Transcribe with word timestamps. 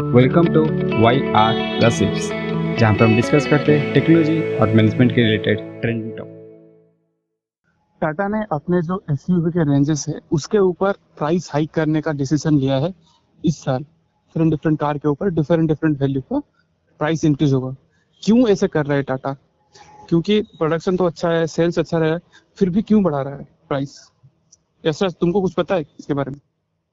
Welcome 0.00 0.46
to 0.54 0.60
Y 1.02 1.20
R 1.36 1.54
gossips 1.80 2.28
जहाँ 2.78 2.92
पर 2.94 3.04
हम 3.04 3.14
डिस्कस 3.16 3.46
करते 3.46 3.76
हैं 3.78 3.92
टेक्नोलॉजी 3.94 4.56
और 4.56 4.74
मैनेजमेंट 4.74 5.12
के 5.12 5.22
रिलेटेड 5.22 5.58
ट्रेंडिंग 5.80 6.12
टॉपिक 6.18 6.36
टाटा 8.02 8.26
ने 8.28 8.42
अपने 8.52 8.82
जो 8.82 9.02
एसयूवी 9.10 9.50
के 9.50 9.64
रेंजेस 9.72 10.04
है, 10.08 10.14
उसके 10.32 10.58
ऊपर 10.58 10.92
प्राइस 11.18 11.50
हाइक 11.52 11.70
करने 11.70 12.00
का 12.00 12.12
डिसीज़न 12.12 12.58
लिया 12.58 12.76
है 12.76 12.92
इस 13.42 13.58
साल। 13.64 13.82
डिफरेंट 13.82 14.50
डिफरेंट 14.50 14.78
कार 14.80 14.98
के 14.98 15.08
ऊपर 15.08 15.30
डिफरेंट 15.30 15.68
डिफरेंट 15.68 16.00
वैल्यू 16.00 16.20
का 16.22 16.38
प्राइस 17.00 17.24
इंक्रीज 17.24 17.52
होगा। 17.52 17.74
क्यों 18.22 18.48
ऐसे 18.48 18.68
कर 18.68 18.86
रहा 18.86 18.96
है 18.96 19.02
टाटा? 19.02 19.32
क्योंकि 20.08 20.40
प्रोडक्शन 20.58 20.96
तो 20.96 21.06
अच्छा 21.06 21.30
है 21.30 21.46
सेल्स 21.46 21.78
अच्छा 21.78 21.98
रहा 21.98 22.12
है, 22.12 22.20
फिर 22.58 22.70
भी 22.70 22.82
क्यों 22.82 23.02
बढ़ा 23.02 23.22
रहा 23.22 23.34
है 23.34 23.48
प्राइस 23.68 23.98
ऐसा 24.84 25.08
तुमको 25.10 25.40
कुछ 25.40 25.54
पता 25.54 25.74
है 25.74 25.84
इसके 25.98 26.14
बारे 26.14 26.30
में? 26.30 26.40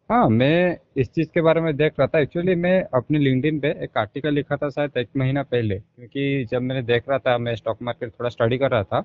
हाँ 0.10 0.28
मैं 0.30 0.78
इस 0.98 1.08
चीज़ 1.10 1.28
के 1.34 1.42
बारे 1.42 1.62
में 1.62 1.76
देख 1.78 1.94
रहा 2.00 2.08
था। 2.08 2.20
एक्चुअली 2.20 2.56
मैं 2.56 2.82
अपने 2.94 3.20
लिंक्डइन 3.20 3.60
पे 3.60 3.68
एक 3.84 3.98
आर्टिकल 3.98 4.34
लिखा 4.34 4.56
था 4.56 4.70
शायद 4.70 4.98
एक 4.98 5.10
महीना 5.18 5.44
पहले, 5.44 5.78
क्योंकि 5.78 6.46
जब 6.52 6.62
मैंने 6.62 6.82
देख 6.84 7.10
रहा 7.10 7.18
था, 7.20 7.38
मैं 7.38 7.56
स्टॉक 7.56 7.82
मार्केट 7.82 8.12
थोड़ा 8.12 8.30
स्टडी 8.30 8.58
कर 8.58 8.72
रहा 8.72 8.84
था, 8.84 9.00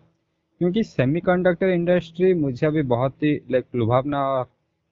क्योंकि 0.61 0.83
सेमीकंडक्टर 0.85 1.69
इंडस्ट्री 1.69 2.33
मुझे 2.35 2.67
अभी 2.67 2.83
बहुत 2.85 3.23
ही, 3.23 3.35
लाइक, 3.51 3.65
लुभावना 3.75 4.21
और 4.29 4.45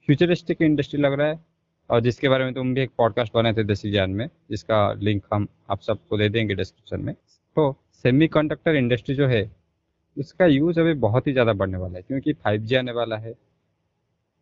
फ्यूचरिस्टिक 0.09 0.63
इंडस्ट्री 0.63 1.01
लग 1.01 1.13
रहा 1.13 1.27
है। 1.29 1.39
और 1.91 2.01
जिसके 2.01 2.29
बारे 2.29 2.45
में 2.45 2.55
तुम 2.55 2.73
भी 2.75 2.81
एक 2.81 2.91
पॉडकास्ट 2.99 3.35
बनाए 3.35 3.53
थे 3.53 3.65
देसी 3.65 3.91
ज्ञान 3.91 4.11
में, 4.11 4.29
जिसका 4.51 4.93
लिंक 4.95 5.23
हम 5.33 5.47
आप 5.71 5.81
सबको 5.81 6.19
दे 6.19 6.29
देंगे 6.29 6.55
डिस्क्रिप्शन 6.55 7.05
में। 7.05 7.15
तो 7.15 7.75
सेमीकंडक्टर 8.05 8.77
इंडस्ट्री 8.77 9.15
जो 9.15 9.27
है, 9.27 9.51
उसका 10.17 10.47
यूज़ 10.47 10.81
अभी 10.81 10.95
बहुत 10.97 11.27
ही 11.27 11.33
ज़्यादा 11.33 11.53
बढ़ने 11.53 11.79
वाला 11.79 11.97
है, 11.97 12.03
क्योंकि 12.03 12.33
फाइव 12.35 12.77
आने 12.79 12.93
वाला 12.93 13.17
है 13.17 13.35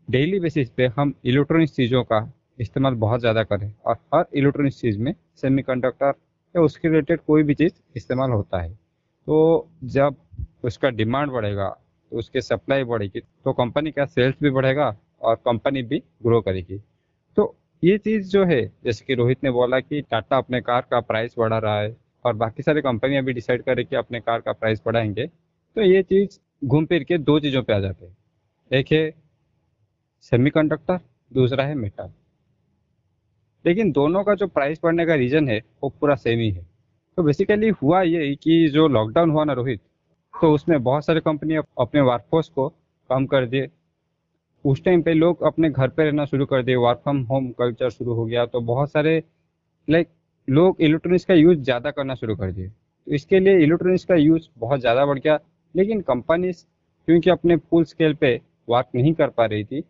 डेली 0.08 0.38
बेसिस 0.40 0.68
पे 0.70 0.86
हम 0.96 1.12
इलेक्ट्रॉनिक 1.24 1.70
चीज़ों 1.70 2.02
का 2.04 2.18
इस्तेमाल 2.58 2.94
बहुत 2.96 3.20
ज़्यादा 3.20 3.42
करें 3.42 3.72
और 3.86 3.96
हर 4.14 4.24
इलेक्ट्रॉनिक 4.34 4.74
चीज़ 4.74 4.98
में 4.98 5.12
सेमीकंडक्टर 5.36 6.12
या 6.54 6.62
उसके 6.62 6.88
रिलेटेड 6.88 7.20
कोई 7.26 7.42
भी 7.42 7.54
चीज़ 7.54 7.72
इस्तेमाल 7.96 8.30
होता 8.30 8.60
है। 8.62 8.70
तो 8.70 9.68
जब 9.86 10.16
उसका 10.64 10.90
डिमांड 10.90 11.30
बढ़ेगा 11.32 11.68
तो 12.12 12.18
उसके 12.18 12.40
सप्लाई 12.40 12.84
बढ़ेगी 12.84 13.20
तो 13.44 13.52
कंपनी 13.52 13.90
का 13.90 14.04
सेल्स 14.06 14.36
भी 14.42 14.50
बढ़ेगा 14.50 14.94
और 15.20 15.34
कंपनी 15.36 15.82
भी 15.82 16.02
ग्रो 16.22 16.40
करेगी। 16.40 16.78
तो 17.36 17.54
ये 17.82 17.98
चीज़ 17.98 18.30
जो 18.30 18.44
है, 18.44 18.62
जैसे 18.84 19.04
कि 19.04 19.14
रोहित 19.14 19.44
ने 19.44 19.50
बोला 19.50 19.80
कि 19.80 20.00
टाटा 20.02 20.36
अपने 20.36 20.60
कार 20.60 20.86
का 20.90 21.00
प्राइस 21.02 21.34
बढ़ा 21.38 21.58
रहा 21.58 21.80
है 21.80 21.96
और 22.24 22.34
बाकी 22.36 22.62
सारी 22.62 22.80
कंपनियाँ 22.82 23.24
भी 23.24 23.32
डिसाइड 23.32 23.62
करें 23.62 23.84
कि 23.86 23.96
अपने 23.96 24.20
कार 24.20 24.40
का 24.40 24.52
प्राइस 24.52 24.82
बढ़ाएँगे 24.86 25.26
तो 25.26 25.82
ये 25.82 26.02
चीज़ 26.04 26.38
घूम 26.62 26.86
फिर 26.86 27.04
के 27.04 27.18
दो 27.18 27.38
चीज़ों 27.40 27.62
पे 27.62 27.72
आ 27.72 27.78
जाते 27.80 28.06
हैं। 28.06 28.16
एक 28.70 28.92
है 28.92 29.04
सेमीकंडक्टर, 30.32 30.98
दूसरा 31.32 31.64
है 31.64 31.74
मेटल 31.76 32.10
लेकिन 33.64 33.90
दोनों 33.92 34.22
का 34.24 34.34
जो 34.34 34.46
प्राइस 34.48 34.78
बढ़ने 34.82 35.06
का 35.06 35.14
रीजन 35.14 35.48
है, 35.48 35.58
वो 35.82 35.88
पूरा 35.90 36.14
सेम 36.16 36.38
ही 36.38 36.50
है. 36.50 36.66
तो 37.18 37.22
बेसिकली 37.22 37.68
हुआ 37.72 38.02
ये 38.02 38.34
कि 38.36 38.68
जो 38.68 38.86
लॉकडाउन 38.88 39.30
हुआ 39.30 39.44
ना 39.44 39.52
रोहित 39.52 39.80
तो 40.34 40.52
उसमें 40.54 40.82
बहुत 40.82 41.04
सारे 41.06 41.20
कंपनी 41.20 41.54
अपने 41.54 42.00
वर्कफोर्स 42.02 42.48
को 42.48 42.68
कम 43.10 43.26
कर 43.26 43.46
दिए. 43.46 43.68
उस 44.64 44.82
टाइम 44.84 45.02
पे 45.02 45.14
लोग 45.14 45.42
अपने 45.44 45.70
घर 45.70 45.88
पे 45.88 46.04
रहना 46.04 46.24
शुरू 46.24 46.46
कर 46.46 46.62
दिए. 46.62 46.76
वर्क 46.76 47.00
फ्रॉम 47.02 47.22
होम 47.24 47.50
कल्चर 47.58 47.90
शुरू 47.90 48.14
हो 48.14 48.24
गया 48.24 48.46
तो 48.46 48.60
बहुत 48.62 48.90
सारे 48.92 49.22
लाइक 49.88 50.08
लोग 50.48 50.80
इलेक्ट्रॉनिक्स 50.80 51.24
का 51.24 51.34
यूज़ 51.34 51.58
ज़्यादा 51.58 51.90
करना 51.90 52.14
शुरू 52.14 52.36
कर 52.36 52.52
दिए. 52.52 52.68
तो 52.68 53.12
इसके 53.14 53.40
लिए 53.40 53.58
इलेक्ट्रॉनिक्स 53.58 54.04
का 54.04 54.14
यूज़ 54.16 54.48
बहुत 54.58 54.80
ज़्यादा 54.80 55.06
बढ़ 55.06 55.18
गया, 55.18 55.38
लेकिन 55.74 56.00
कंपनी 56.02 56.52
क्योंकि 56.52 57.30
अपने 57.30 57.56
फुल 57.56 57.84
स्केल 57.84 58.14
पे 58.14 58.40
वर्क 58.68 58.88
नहीं 58.94 59.14
कर 59.14 59.30
पा 59.30 59.46
रही 59.46 59.64
थी 59.64 59.80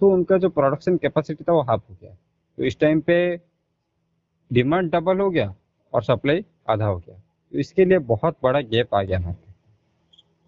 तो 0.00 0.10
उनका 0.10 0.38
जो 0.38 0.48
प्रोडक्शन 0.48 0.96
कैपेसिटी 0.96 1.44
था 1.44 1.52
वो 1.52 1.62
हाफ़ 1.62 1.82
हो 1.90 1.96
गया। 2.02 2.10
तो 2.58 2.64
इस 2.64 2.78
टाइम 2.80 3.00
पे 3.00 3.16
डिमांड 4.50 4.90
डबल 4.92 5.20
हो 5.20 5.30
गया 5.30 5.54
और 5.92 6.02
सप्लाई 6.02 6.44
आधा 6.70 6.86
हो 6.86 6.96
गया। 6.98 7.16
तो 7.16 7.58
इसके 7.58 7.84
लिए 7.84 7.98
बहुत 7.98 8.36
बड़ा 8.42 8.60
गैप 8.60 8.94
आ 8.94 9.02
गया 9.02 9.18
ना 9.18 9.34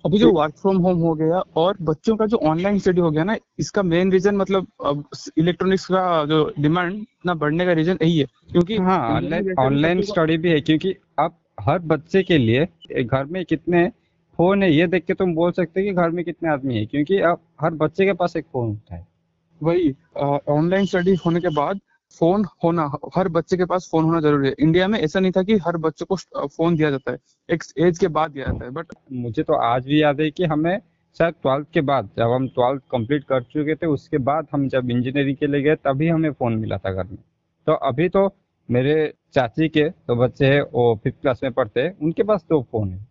अभी 0.05 0.19
जो 0.19 0.31
वर्क 0.33 0.55
फ्रॉम 0.55 0.77
होम 0.77 0.99
हो 0.99 1.15
गया 1.15 1.39
और 1.57 1.77
बच्चों 1.81 2.17
का 2.17 2.27
जो 2.27 2.37
ऑनलाइन 2.37 2.79
स्टडी 2.79 3.01
हो 3.01 3.11
गया 3.11 3.25
ना 3.25 3.37
इसका 3.59 3.83
मेन 3.83 4.13
रीजन 4.13 4.37
मतलब 4.37 4.67
इलेक्ट्रॉनिक्स 5.39 5.87
का 5.87 6.25
जो 6.25 6.53
डिमांड 6.59 6.93
इतना 6.95 7.35
बढ़ने 7.35 7.67
का 7.67 7.73
रीजन 7.73 7.99
यही 8.03 8.19
है 8.19 8.27
क्योंकि 8.53 8.77
हाँ 8.77 9.21
ऑनलाइन 9.59 10.03
स्टडी 10.03 10.37
भी 10.37 10.51
है 10.51 10.61
क्योंकि 10.61 10.95
अब 11.19 11.39
हर 11.61 11.79
बच्चे 11.79 12.23
के 12.23 12.39
लिए 12.39 12.69
घर 13.05 13.25
में 13.25 13.45
कितने 13.45 13.89
फ़ोन 14.39 14.63
है 14.63 14.71
ये 14.73 14.87
देख 14.87 15.05
के 15.05 15.15
तुम 15.15 15.35
बोल 15.35 15.53
सकते 15.53 15.81
हैं 15.81 15.89
कि 15.89 15.95
घर 15.95 16.11
में 16.11 16.25
कितने 16.25 16.49
आदमी 16.49 16.79
है 16.79 16.87
क्योंकि 16.87 17.21
अब 17.21 17.41
हर 17.61 17.75
बच्चे 17.75 18.05
के 18.05 18.13
पास 18.13 18.37
एक 18.37 18.47
फ़ोन 18.53 18.69
होता 18.69 18.95
है। 18.95 19.07
वही 19.61 19.95
ऑनलाइन 20.49 20.87
स्टडी 20.87 21.15
होने 21.25 21.41
के 21.41 21.49
बाद 21.55 21.81
फ़ोन 22.19 22.45
होना, 22.65 22.91
हर 23.17 23.29
बच्चे 23.29 23.57
के 23.57 23.65
पास 23.65 23.89
फ़ोन 23.91 24.05
होना 24.05 24.21
ज़रूरी 24.21 24.49
है। 24.49 24.55
इंडिया 24.59 24.89
में 24.89 24.99
ऐसा 24.99 25.21
नहीं 25.21 25.33
था 25.33 25.43
कि 25.43 25.57
हर 25.67 25.77
बच्चे 25.77 26.05
को 26.05 26.17
फ़ोन 26.47 26.77
दिया 26.77 26.91
जाता 26.91 27.13
है। 27.13 27.19
एक 27.49 27.63
एज 27.79 27.99
के 27.99 28.09
बाद 28.09 28.31
दिया 28.31 28.47
जाता 28.47 28.65
है 28.65 28.71
बट 28.71 28.95
मुझे 29.15 29.43
तो 29.43 29.55
आज 29.55 29.87
भी 29.87 30.03
याद 30.03 30.21
है 30.21 30.31
कि 30.31 30.45
हमें 30.45 30.79
शायद 31.17 31.35
ट्वेल्थ 31.43 31.67
के 31.75 31.81
बाद, 31.81 32.09
जब 32.19 32.31
हम 32.31 32.49
ट्वेल्थ 32.49 32.83
कंप्लीट 32.93 33.25
कर 33.25 33.43
चुके 33.43 33.75
थे, 33.75 33.87
उसके 33.87 34.19
बाद 34.21 34.47
हम 34.53 34.69
जब 34.69 34.91
इंजीनियरिंग 34.91 35.37
के 35.37 35.47
लिए 35.47 35.63
गए, 35.63 35.75
तभी 35.77 36.09
हमें 36.09 36.31
फ़ोन 36.33 36.57
मिला 36.57 36.79
था 36.79 36.93
घर 36.93 37.05
में। 37.05 37.19
तो 37.67 37.73
अभी 37.73 38.09
तो 38.09 38.31
मेरे 38.69 39.13
चाची 39.35 39.69
के 39.69 39.89
तो 39.91 40.17
बच्चे 40.17 40.47
हैं, 40.47 40.61
वो 40.63 41.01
फिफ्थ 41.05 41.21
क्लास 41.21 41.41
में 41.43 41.53
पढ़ते 41.53 41.81
हैं, 41.81 41.97
उनके 41.99 42.23
पास 42.23 42.45
तो 42.49 42.63
फ़ोन 42.63 42.93
है। 42.93 43.07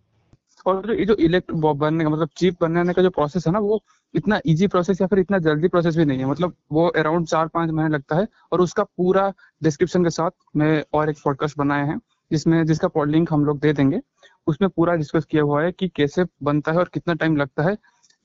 और 0.66 0.94
ये 1.00 1.06
जो 1.06 1.16
इलेक्ट 1.16 1.52
बनने 1.52 2.04
का 2.04 2.10
मतलब 2.10 2.30
चिप 2.38 2.56
बनने 2.62 2.94
का 2.94 3.02
जो 3.02 3.10
प्रोसेस 3.10 3.48
है 3.48 3.54
ना, 3.54 3.60
वो 3.60 3.84
इतना 4.14 4.40
इजी 4.46 4.68
प्रोसेस 4.68 5.02
या 5.02 5.08
फिर 5.08 5.20
इतना 5.20 5.40
जल्दी 5.40 5.68
प्रोसेस 5.68 5.98
भी 5.98 6.06
नहीं 6.06 6.20
है। 6.20 6.26
मतलब 6.26 6.54
वो 6.72 6.88
अराउंड 6.88 7.28
चार 7.28 7.48
पाँच 7.48 7.72
महीने 7.72 7.94
लगता 7.94 8.16
है 8.16 8.28
और 8.52 8.62
उसका 8.62 8.84
पूरा 8.84 9.34
डिस्क्रिप्शन 9.64 10.04
के 10.04 10.10
साथ 10.10 10.32
मैं 10.56 10.84
और 10.94 11.10
एक 11.10 11.18
पॉडकास्ट 11.26 11.58
बनाए 11.58 11.88
हैं, 11.88 12.02
जिसमें, 12.32 12.66
जिसका 12.66 13.04
लिंक 13.04 13.34
हम 13.34 13.46
लोग 13.46 13.60
दे 13.60 13.74
देंगे। 13.74 14.02
उसमें 14.48 14.70
पूरा 14.70 14.96
डिस्कस 14.96 15.26
किया 15.26 15.44
हुआ 15.44 15.64
है 15.64 15.72
कि 15.72 15.88
कैसे 15.88 16.26
बनता 16.44 16.72
है 16.72 16.78
और 16.78 16.90
कितना 16.94 17.14
टाइम 17.14 17.38
लगता 17.38 17.64
है। 17.64 17.78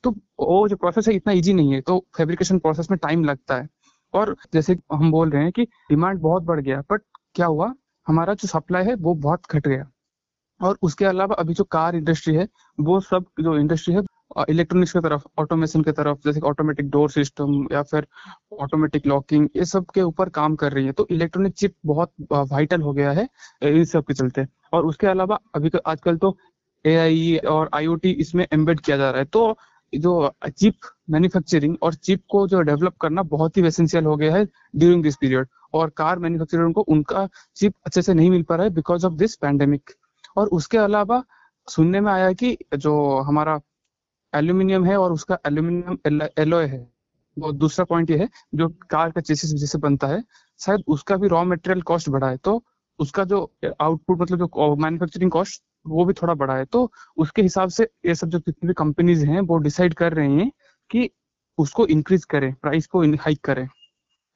तो 0.03 0.11
वो 0.39 0.67
जो 0.67 0.75
प्रोसेस 0.75 1.07
है, 1.07 1.13
इतना 1.13 1.33
इजी 1.33 1.53
नहीं 1.53 1.73
है। 1.73 1.81
तो 1.81 2.05
फेब्रिकेशन 2.17 2.59
प्रोसेस 2.59 2.91
में 2.91 2.97
टाइम 3.03 3.23
लगता 3.23 3.55
है। 3.55 3.69
और 4.13 4.37
जैसे 4.53 4.77
हम 4.93 5.11
बोल 5.11 5.29
रहे 5.29 5.43
हैं 5.43 5.51
कि 5.51 5.63
डिमांड 5.63 6.19
बहुत 6.19 6.43
बढ़ 6.43 6.59
गया 6.59 6.81
बट 6.91 7.01
क्या 7.35 7.45
हुआ? 7.45 7.73
हमारा 8.07 8.33
जो 8.33 8.47
सप्लाई 8.47 8.85
है, 8.85 8.95
वो 8.95 9.15
बहुत 9.15 9.41
घट 9.51 9.67
गया। 9.67 9.91
और 10.61 10.77
उसके 10.83 11.05
अलावा 11.05 11.35
अभी 11.39 11.53
जो 11.53 11.63
कार 11.71 11.95
इंडस्ट्री 11.95 12.35
है, 12.35 12.47
वो 12.77 12.99
सब 13.01 13.25
जो 13.41 13.57
इंडस्ट्री 13.57 13.93
है 13.95 14.01
इलेक्ट्रॉनिक्स 14.49 14.91
की 14.93 14.99
तरफ़ 14.99 15.23
ऑटोमेशन 15.39 15.81
की 15.83 15.91
तरफ़, 15.91 16.17
जैसे 16.25 16.39
ऑटोमेटिक 16.49 16.89
डोर 16.89 17.09
सिस्टम 17.11 17.65
या 17.71 17.81
फिर 17.83 18.07
ऑटोमेटिक 18.61 19.07
लॉकिंग 19.07 19.47
ये 19.55 19.65
सब 19.65 19.85
के 19.95 20.01
ऊपर 20.01 20.29
काम 20.37 20.55
कर 20.55 20.71
रही 20.73 20.85
है। 20.85 20.91
तो 20.91 21.07
इलेक्ट्रॉनिक 21.11 21.53
चिप 21.57 21.73
बहुत 21.85 22.11
वाइटल 22.31 22.81
हो 22.81 22.93
गया 22.93 23.11
है 23.11 23.27
इन 23.63 23.83
सब 23.85 24.03
के 24.07 24.13
चलते। 24.13 24.45
और 24.73 24.85
उसके 24.85 25.07
अलावा 25.07 25.39
अभी 25.55 25.71
आजकल 25.85 26.17
तो 26.17 26.35
एआई 26.85 27.35
और 27.49 27.69
आईओटी 27.75 28.11
इसमें 28.21 28.45
एम्बेड 28.53 28.79
किया 28.79 28.97
जा 28.97 29.09
रहा 29.11 29.19
है। 29.19 29.25
तो 29.27 29.57
जो 29.93 30.31
चिप 30.49 30.75
मैन्युफैक्चरिंग 31.11 31.75
और 31.83 31.93
चिप 31.95 32.21
को 32.31 32.47
जो 32.47 32.61
डेवलप 32.61 32.95
करना 33.01 33.23
बहुत 33.31 33.57
ही 33.57 33.65
एसेंशियल 33.67 34.05
हो 34.05 34.15
गया 34.17 34.35
है 34.35 34.45
ड्यूरिंग 34.75 35.03
दिस 35.03 35.15
पीरियड 35.21 35.47
और 35.73 35.89
कार 35.97 36.19
मैन्युफैक्चरर 36.19 36.71
को 36.73 36.81
उनका 36.89 37.27
चिप 37.57 37.73
अच्छे 37.85 38.01
से 38.01 38.13
नहीं 38.13 38.29
मिल 38.31 38.43
पा 38.43 38.55
रहा 38.55 38.65
है 38.65 38.73
बिकॉज़ 38.73 39.05
ऑफ़ 39.05 39.13
दिस 39.15 39.35
पैंडेमिक 39.37 39.91
और 40.37 40.47
उसके 40.49 40.77
अलावा 40.77 41.23
सुनने 41.67 42.01
में 42.01 42.11
आया 42.11 42.31
कि 42.33 42.57
जो 42.75 42.93
हमारा 43.21 43.59
एल्यूमिनियम 44.33 44.85
है 44.85 44.97
और 44.97 45.13
उसका 45.13 45.37
एल्यूमिनियम 45.47 46.21
एलोय 46.39 46.65
है, 46.65 46.87
वो 47.37 47.51
दूसरा 47.53 47.85
पॉइंट 47.85 48.09
ये 48.11 48.17
है, 48.17 48.29
जो 48.55 48.67
कार 48.89 49.11
का 49.11 49.21
चेसिस 49.21 49.53
जिसे 49.55 49.77
बनता 49.77 50.07
है, 50.07 50.23
शायद 50.59 50.83
उसका 50.87 51.15
भी 51.17 51.27
रॉ 51.27 51.43
मटेरियल 51.45 51.81
कॉस्ट 51.83 52.09
बढ़ा 52.09 52.29
है 52.29 52.37
तो 52.37 52.63
उसका 52.99 53.23
जो 53.25 53.39
आउटपुट 53.81 54.21
मतलब 54.21 54.39
जो 54.39 54.75
मैन्युफैक्चरिंग 54.75 55.31
कॉस्ट 55.31 55.63
वो 55.85 56.05
भी 56.05 56.13
थोड़ा 56.13 56.33
बढ़ा 56.33 56.55
है 56.55 56.65
तो 56.65 56.91
उसके 57.17 57.41
हिसाब 57.41 57.69
से 57.69 57.83
ये 58.05 58.15
सब 58.15 58.29
जो 58.29 58.39
जितनी 58.39 58.67
भी 58.67 58.73
कंपनीज़ 58.73 59.25
हैं, 59.25 59.39
वो 59.41 59.57
डिसाइड 59.59 59.93
कर 59.93 60.13
रही 60.13 60.37
हैं 60.37 60.51
कि 60.89 61.09
उसको 61.57 61.85
इंक्रीज 61.87 62.25
करें 62.25 62.53
प्राइस 62.53 62.87
को 62.87 63.01
हाइक 63.15 63.39
करें। 63.45 63.67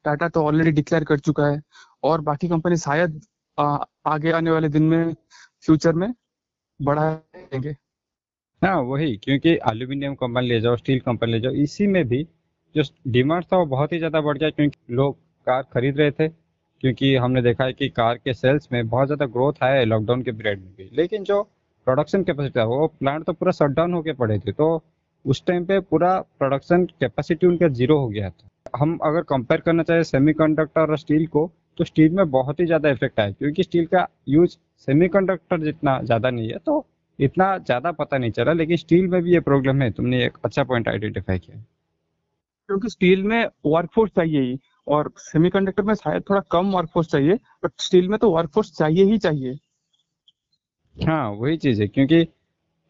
टाटा 0.04 0.28
तो 0.28 0.44
ऑलरेडी 0.44 0.70
डिक्लेयर 0.72 1.04
कर 1.04 1.18
चुका 1.18 1.46
है 1.46 1.60
और 2.02 2.20
बाकी 2.20 2.48
कंपनी 2.48 2.76
शायद 2.76 3.20
आगे 3.58 4.30
आने 4.32 4.50
वाले 4.50 4.68
दिन 4.68 4.82
में 4.82 5.14
फ्यूचर 5.66 5.92
में 5.94 6.12
बढ़ाएँगे। 6.80 7.76
हाँ 8.62 8.76
वही, 8.82 9.16
क्योंकि 9.16 9.50
एल्यूमिनियम 9.68 10.14
कंपनी 10.14 10.48
ले 10.48 10.60
जाओ 10.60 10.76
स्टील 10.76 11.00
कंपनी 11.00 11.32
ले 11.32 11.40
जाओ, 11.40 11.52
इसी 11.52 11.86
में 11.86 12.04
भी 12.08 12.26
जो 12.74 12.82
डिमांड 13.08 13.44
था 13.44 13.56
वो 13.56 13.66
बहुत 13.66 13.92
ही 13.92 13.98
ज़्यादा 13.98 14.20
बढ़ 14.20 14.38
गया, 14.38 14.50
क्योंकि 14.50 14.94
लोग 14.94 15.16
कार 15.46 15.62
खरीद 15.74 15.98
रहे 15.98 16.10
थे, 16.10 16.28
क्योंकि 16.28 17.14
हमने 17.16 17.42
देखा 17.42 17.64
है 17.64 17.72
कि 17.72 17.88
कार 17.90 18.18
के 18.18 18.34
सेल्स 18.34 18.68
में 18.72 18.88
बहुत 18.88 19.06
ज़्यादा 19.06 19.26
ग्रोथ 19.28 19.62
आया 19.62 19.74
है 19.74 19.84
लॉकडाउन 19.84 20.22
के 20.22 20.32
पीरियड 20.32 20.60
में 20.60 20.72
भी। 20.76 20.88
लेकिन 20.92 21.24
जो 21.24 21.42
प्रोडक्शन 21.86 22.22
कैपेसिटी 22.24 22.58
था, 22.58 22.64
वो 22.64 22.86
प्लांट 22.90 23.24
तो 23.24 23.32
पूरा 23.32 23.52
शट 23.52 23.70
डाउन 23.70 23.92
होकर 23.94 24.14
पड़े 24.14 24.38
थे 24.38 24.52
तो 24.52 24.82
उस 25.24 25.44
टाइम 25.46 25.64
पे 25.64 25.78
पूरा 25.82 26.18
प्रोडक्शन 26.38 26.84
कैपेसिटी 27.00 27.46
उनका 27.46 27.68
ज़ीरो 27.70 27.98
हो 27.98 28.08
गया 28.08 28.30
था। 28.30 28.48
हम 28.76 28.96
अगर 29.04 29.22
कंपेयर 29.24 29.60
करना 29.60 29.82
चाहे 29.82 30.04
सेमीकंडक्टर 30.04 30.90
और 30.90 30.98
स्टील 30.98 31.26
को 31.26 31.50
तो 31.78 31.84
स्टील 31.84 32.12
में 32.12 32.30
बहुत 32.30 32.60
ही 32.60 32.66
ज़्यादा 32.66 32.90
इफ़ेक्ट 32.90 33.20
आया, 33.20 33.30
क्योंकि 33.30 33.62
स्टील 33.62 33.86
का 33.86 34.06
यूज़ 34.28 34.56
सेमीकंडक्टर 34.78 35.60
जितना 35.60 36.00
ज़्यादा 36.02 36.30
नहीं 36.30 36.48
है 36.50 36.58
तो 36.58 36.84
इतना 37.18 37.56
ज़्यादा 37.58 37.92
पता 37.92 38.18
नहीं 38.18 38.30
चला 38.30 38.52
लेकिन 38.52 38.76
स्टील 38.76 39.06
में 39.08 39.22
भी 39.22 39.32
ये 39.32 39.40
प्रॉब्लम 39.40 39.82
है। 39.82 39.90
तुमने 39.90 40.24
एक 40.24 40.38
अच्छा 40.44 40.64
पॉइंट 40.64 40.88
आइडेंटिफाई 40.88 41.38
किया 41.38 41.56
क्योंकि 42.68 42.88
स्टील 42.88 43.22
में 43.22 43.44
वर्कफोर्स 43.66 44.10
चाहिए 44.16 44.40
ही 44.40 44.58
और 44.86 45.12
सेमीकंडक्टर 45.18 45.82
में 45.82 45.94
शायद 45.94 46.22
थोड़ा 46.30 46.40
कम 46.52 46.70
वर्कफोर्स 46.72 47.08
चाहिए 47.08 47.34
बट 47.64 47.70
स्टील 47.80 48.08
में 48.08 48.18
तो 48.18 48.30
वर्कफोर्स 48.30 48.72
चाहिए 48.78 49.04
ही 49.04 49.18
चाहिए। 49.18 49.58
हाँ 50.96 51.28
वही 51.30 51.56
चीज़ 51.56 51.82
है 51.82 51.88
क्योंकि 51.88 52.26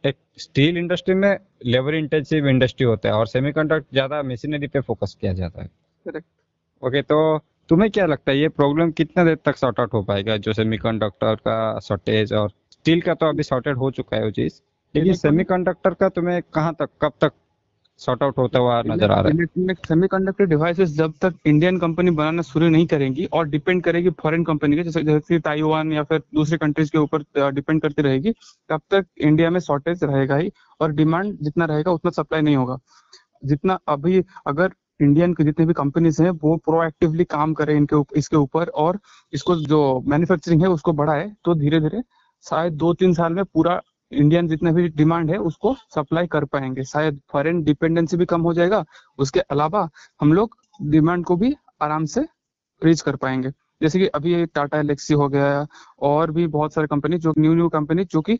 एक 0.05 0.17
स्टील 0.39 0.77
इंडस्ट्री 0.79 1.15
में 1.15 1.37
लेबर 1.67 1.95
इंटेंसिव 1.95 2.47
इंडस्ट्री 2.49 2.87
होता 2.87 3.09
है 3.09 3.15
और 3.15 3.27
सेमीकंडक्टर 3.27 3.85
ज़्यादा 3.93 4.23
मशीनरी 4.25 4.67
पे 4.67 4.81
फोकस 4.81 5.17
किया 5.21 5.33
जाता 5.33 5.63
है। 5.63 5.69
करेक्ट 6.07 6.27
ओके 6.83 7.03
तो 7.03 7.37
तुम्हें 7.69 7.91
क्या 7.91 8.05
लगता 8.07 8.31
है 8.31 8.39
ये 8.39 8.49
प्रॉब्लम 8.51 8.91
कितना 8.91 9.25
देर 9.25 9.39
तक 9.45 9.57
सॉर्ट 9.57 9.81
आउट 9.81 9.95
हो 9.95 10.03
पाएगा? 10.03 10.37
जो 10.37 10.53
सेमीकंडक्टर 10.53 11.35
का 11.37 11.79
शॉर्टेज 11.81 12.33
और 12.33 12.49
स्टील 12.73 13.01
का 13.01 13.15
तो 13.15 13.29
अभी 13.29 13.43
सॉर्टेड 13.43 13.77
हो 13.77 13.91
चुका 13.91 14.17
है 14.17 14.25
वो 14.25 14.31
चीज़। 14.33 14.61
लेकिन 14.95 15.15
सेमीकंडक्टर 15.17 15.95
का 15.95 16.09
तुम्हें 16.11 16.41
कहाँ 16.55 16.75
तक 16.81 16.89
कब 17.03 17.13
तक 17.21 17.33
सॉर्ट 18.01 18.23
आउट 18.23 18.39
होता 18.39 18.59
हुआ 18.59 18.81
नज़र 18.83 19.11
आ 19.11 19.15
रहा 19.15 19.23
है? 19.23 19.31
इलेक्ट्रॉनिक 19.31 19.79
सेमीकंडक्टर 19.89 20.45
डिवाइसेस 20.47 20.91
जब 20.97 21.13
तक 21.23 21.35
इंडियन 21.47 21.79
कंपनी 21.79 22.11
बनाना 22.13 22.43
शुरू 22.43 22.69
नहीं 22.69 22.87
करेंगी 22.87 23.25
और 23.33 23.49
डिपेंड 23.49 23.83
करेगी 23.83 24.11
फॉरेन 24.23 24.45
कंपनी 24.45 24.77
के 24.77 24.83
जैसे 24.83 25.03
जैसे 25.03 25.39
ताइवान 25.41 25.93
या 25.93 26.03
फिर 26.03 26.23
दूसरे 26.35 26.59
कंट्रीज़ 26.59 26.91
के 26.93 26.99
ऊपर 26.99 27.51
डिपेंड 27.53 27.83
करती 27.83 28.03
रहेगी 28.03 28.33
तब 28.71 28.81
तक 28.91 29.07
इंडिया 29.21 29.51
में 29.51 29.61
शॉर्टेज 29.61 30.05
रहेगा 30.05 30.37
ही 30.37 30.53
और 30.81 30.93
डिमांड 30.93 31.37
जितना 31.43 31.65
रहेगा 31.65 31.93
उतना 31.93 32.11
सप्लाई 32.13 32.43
नहीं 32.43 32.57
होगा। 32.57 32.79
जितना 33.43 33.79
अभी 33.89 34.25
अगर 34.47 34.73
इंडियन 35.01 35.35
के 35.35 35.45
जितने 35.45 35.67
भी 35.67 35.73
कंपनीज़ 35.75 36.23
हैं, 36.23 36.31
वो 36.33 36.57
प्रोएक्टिवली 36.59 37.25
काम 37.27 37.53
करें 37.55 37.75
इनके 37.77 38.03
इसके 38.19 38.37
ऊपर 38.37 38.69
और 38.77 38.99
इसको 39.33 39.57
जो 39.57 40.01
मैन्युफैक्चरिंग 40.07 40.63
है, 40.63 40.69
उसको 40.69 40.93
बढ़ाए 40.93 41.31
तो 41.45 41.55
धीरे 41.55 41.81
धीरे 41.81 42.03
शायद 42.45 42.73
दो 42.75 42.93
तीन 42.95 43.15
साल 43.15 43.33
में 43.35 43.45
पूरा 43.45 43.81
इंडियन 44.13 44.49
जितना 44.49 44.73
भी 44.73 44.89
डिमांड 44.89 45.31
है, 45.31 45.37
उसको 45.39 45.75
सप्लाई 45.95 46.27
कर 46.27 46.45
पाएँगे। 46.45 46.85
शायद 46.85 47.21
फॉरेन 47.33 47.63
डिपेंडेंसी 47.65 48.17
भी 48.17 48.25
कम 48.27 48.41
हो 48.41 48.53
जाएगा, 48.55 48.85
उसके 49.19 49.41
अलावा 49.41 49.89
हम 50.21 50.33
लोग 50.33 50.57
डिमांड 50.83 51.25
को 51.25 51.37
भी 51.37 51.55
आराम 51.83 52.05
से 52.07 52.27
रीच 52.83 53.01
कर 53.01 53.17
पाएँगे। 53.17 53.51
जैसे 53.83 53.99
कि 53.99 54.07
अभी 54.09 54.45
टाटा 54.47 54.79
एलेक्सी 54.79 55.15
हो 55.15 55.29
गया, 55.29 55.67
और 56.01 56.31
भी 56.31 56.47
बहुत 56.49 56.75
सारे 56.75 56.87
कंपनी 56.87 57.19
जो 57.19 57.35
न्यू 57.39 57.55
न्यू 57.55 57.69
कंपनी 57.69 58.05
जो 58.05 58.21
कि 58.21 58.39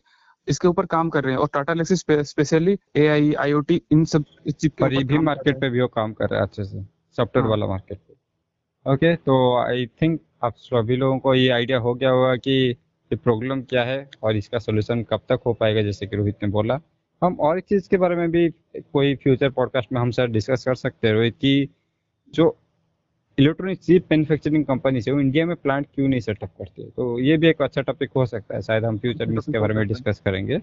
इसके 0.49 0.67
ऊपर 0.67 0.85
काम 0.85 1.09
कर 1.09 1.23
रहे 1.23 1.33
हैं 1.33 1.39
और 1.39 1.49
Tata 1.53 1.73
Elxsi 1.73 1.95
specially 2.23 2.77
A 2.95 3.07
I 3.07 3.33
I 3.33 3.53
O 3.53 3.59
T 3.61 3.81
इन 3.91 4.05
सब 4.05 4.25
इस 4.47 4.55
चिप 4.55 4.83
ये 4.83 5.03
भी 5.03 5.17
मार्केट 5.19 5.59
पे 5.61 5.69
भी 5.69 5.81
वो 5.81 5.87
काम 5.87 6.13
कर 6.13 6.29
रहा 6.29 6.39
है 6.39 6.45
अच्छे 6.45 6.63
से 6.63 6.83
सॉफ्टवेयर 7.17 7.43
हाँ। 7.43 7.49
वाला 7.49 7.67
मार्केट 7.67 7.97
पे। 7.97 8.93
ओके 8.93 9.15
तो 9.15 9.57
आई 9.57 9.85
थिंक 10.01 10.19
आप 10.43 10.53
सभी 10.57 10.95
लोगों 10.95 11.19
को 11.19 11.33
ये 11.35 11.49
आइडिया 11.49 11.77
हो 11.77 11.93
गया 11.93 12.09
होगा 12.09 12.35
कि 12.35 12.51
ये 12.51 13.15
प्रॉब्लम 13.15 13.61
क्या 13.61 13.83
है 13.83 14.09
और 14.23 14.35
इसका 14.35 14.59
सोल्यूशन 14.59 15.03
कब 15.03 15.21
तक 15.29 15.39
हो 15.45 15.53
पाएगा 15.53 15.81
जैसे 15.81 16.07
कि 16.07 16.15
रोहित 16.15 16.35
ने 16.43 16.49
बोला। 16.49 16.79
हम 17.21 17.35
और 17.39 17.57
एक 17.57 17.63
चीज़ 17.63 17.89
के 17.89 17.97
बारे 17.97 18.15
में 18.15 18.31
भी 18.31 18.49
कोई 18.93 19.15
फ्यूचर 19.15 19.49
पॉडकास्ट 19.49 19.93
में 19.93 19.99
हम 20.01 20.11
सर 20.11 20.27
डिस्कस 20.27 20.63
कर 20.65 20.75
सकते 20.75 21.07
हैं 21.07 21.13
रोहित 21.15 21.35
कि 21.35 21.69
जो 22.33 22.49
इलेक्ट्रॉनिक 23.39 23.79
चीप 23.79 24.05
मैन्युफैक्चरिंग 24.11 24.65
कंपनी 24.65 25.01
से, 25.01 25.11
वो 25.11 25.19
इंडिया 25.19 25.45
में 25.45 25.55
प्लांट 25.55 25.87
क्यों 25.95 26.07
नहीं 26.07 26.19
सेटअप 26.19 26.49
करती? 26.49 26.83
है 26.83 26.89
तो 26.89 27.19
ये 27.19 27.37
भी 27.37 27.47
एक 27.47 27.61
अच्छा 27.61 27.81
टॉपिक 27.81 28.09
हो 28.15 28.25
सकता 28.25 28.55
है, 28.55 28.61
शायद 28.61 28.85
हम 28.85 28.97
फ्यूचर 28.97 29.25
में 29.25 29.37
इसके 29.37 29.59
बारे 29.59 29.73
में 29.73 29.87
डिस्कस 29.87 30.21
करेंगे। 30.25 30.57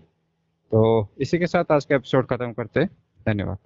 तो 0.72 1.08
इसी 1.18 1.38
के 1.38 1.46
साथ 1.46 1.64
आज 1.72 1.84
का 1.84 1.96
एपिसोड 1.96 2.26
खत्म 2.26 2.52
करते 2.52 2.80
हैं। 2.80 2.90
धन्यवाद। 3.26 3.58